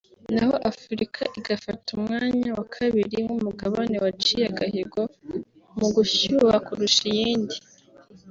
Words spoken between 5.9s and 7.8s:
gushyuha kurusha iyindi